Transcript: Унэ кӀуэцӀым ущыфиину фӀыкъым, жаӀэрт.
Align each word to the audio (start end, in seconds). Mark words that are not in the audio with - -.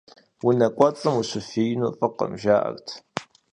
Унэ 0.47 0.67
кӀуэцӀым 0.75 1.15
ущыфиину 1.19 1.89
фӀыкъым, 1.97 2.31
жаӀэрт. 2.41 2.87